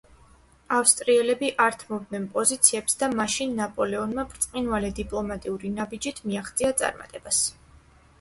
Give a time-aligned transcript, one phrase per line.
[0.75, 7.43] ავსტრიელები არ თმობდნენ პოზიციებს და მაშინ ნაპოლეონმა ბრწყინვალე დიპლომატიური ნაბიჯით მიაღწია წარმატებას.